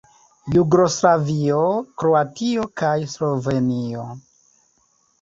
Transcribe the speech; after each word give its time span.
Jugoslavio, 0.53 1.59
Kroatio 2.03 2.67
kaj 2.83 2.97
Slovenio. 3.15 4.11